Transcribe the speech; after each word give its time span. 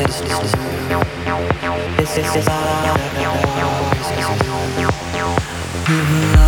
This 0.00 0.22
is 0.22 0.28
this 1.98 2.36
is 2.36 2.48
all 2.48 2.64
I've 2.64 2.86
ever 5.88 6.39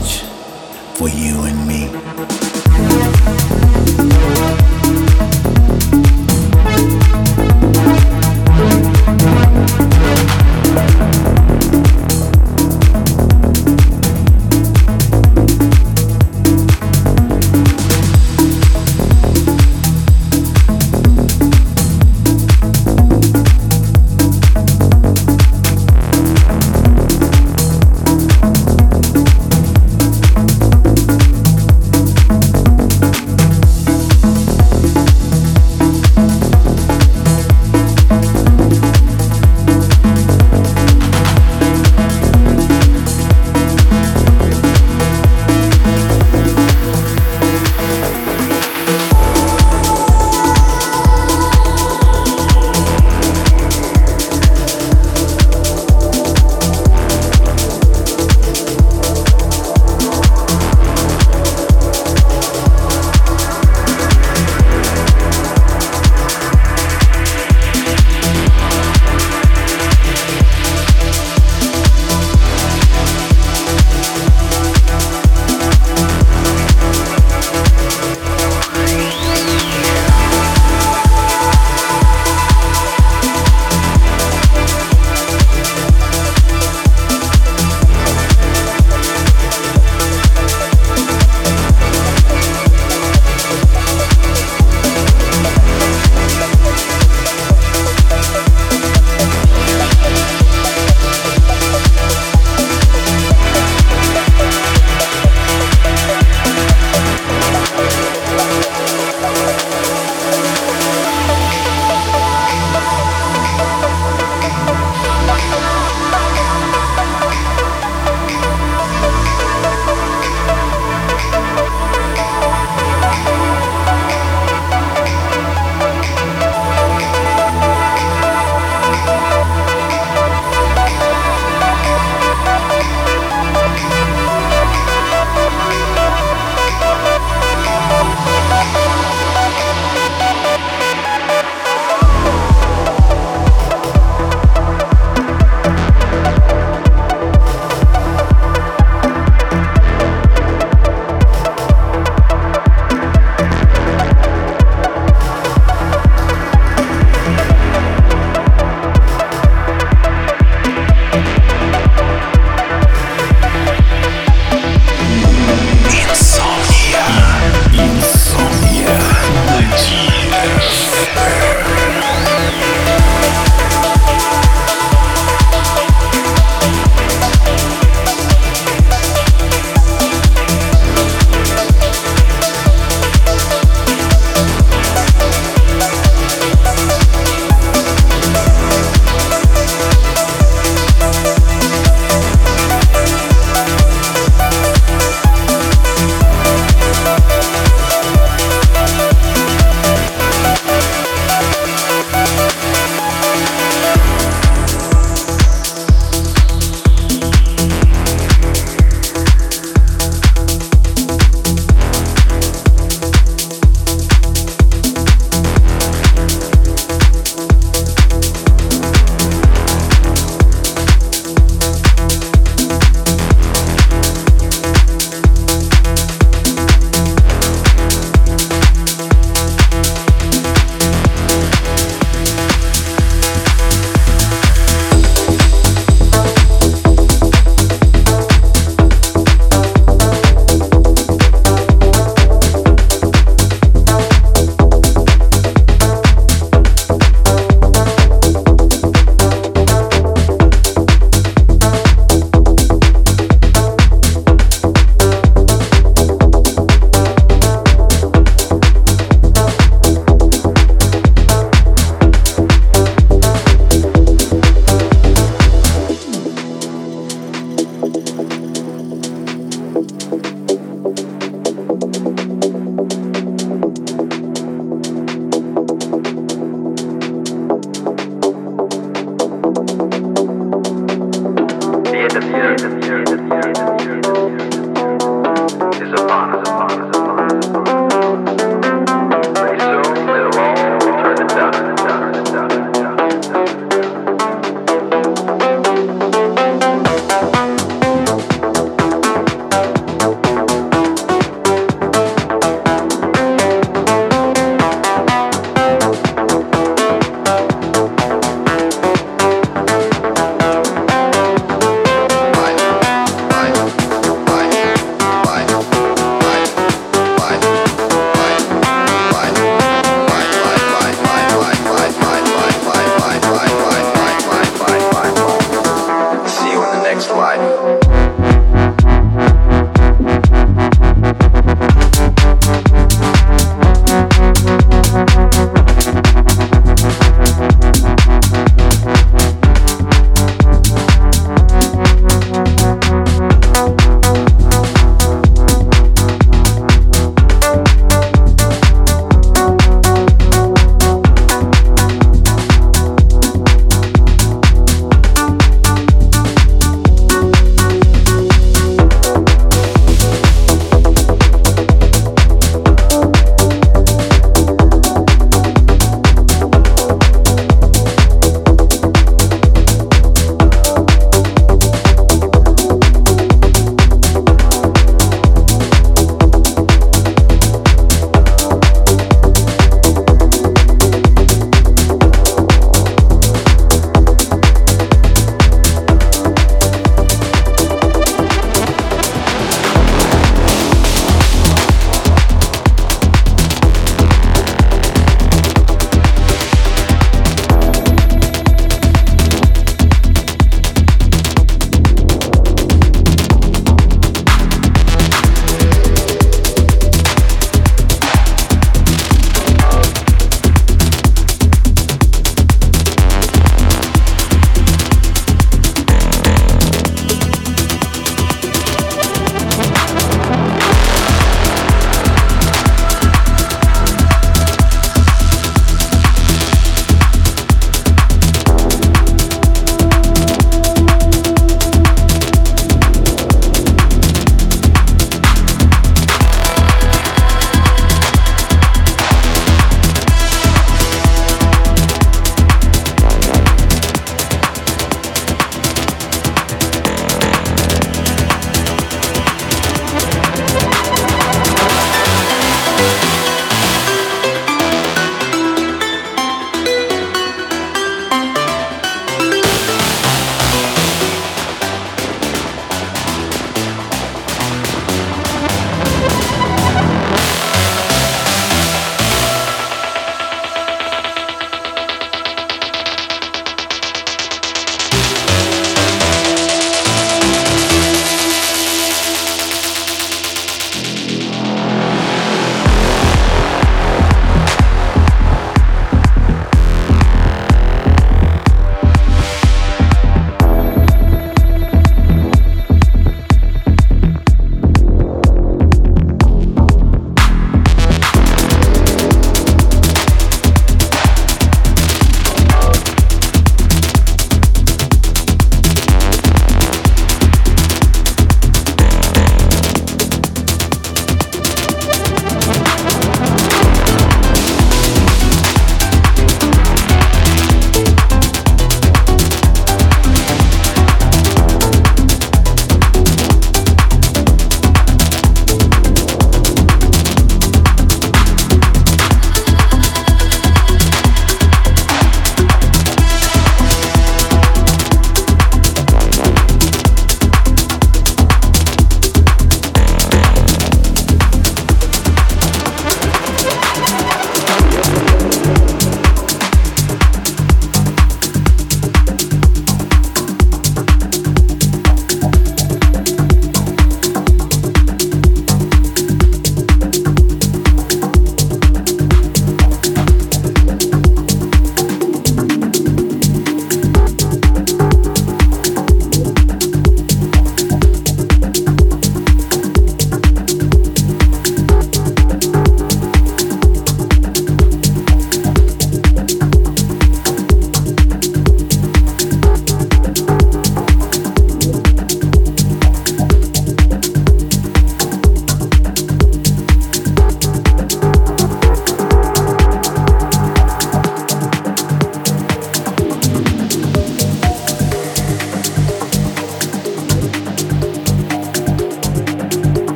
change 0.00 0.22
for 0.94 1.08
you 1.08 1.44
and 1.44 1.66
me. 1.66 3.59